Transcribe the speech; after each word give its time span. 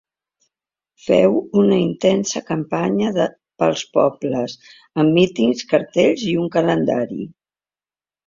Feu 1.07 1.35
una 1.63 1.75
intensa 1.81 2.41
campanya 2.47 3.11
pels 3.63 3.83
pobles, 3.97 4.57
amb 5.03 5.15
mítings, 5.19 5.63
cartells 5.75 6.27
i 6.31 6.33
un 6.45 6.49
calendari. 6.59 7.21